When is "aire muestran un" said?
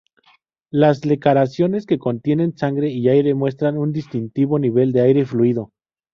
3.07-3.91